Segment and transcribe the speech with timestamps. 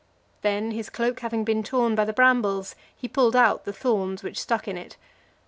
[0.41, 4.41] Then his cloak having been torn by the brambles, he pulled out the thorns which
[4.41, 4.97] stuck in it.